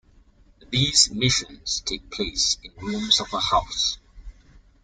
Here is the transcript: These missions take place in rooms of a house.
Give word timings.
These 0.71 1.11
missions 1.11 1.83
take 1.85 2.09
place 2.09 2.57
in 2.63 2.71
rooms 2.83 3.19
of 3.21 3.31
a 3.33 3.39
house. 3.39 3.99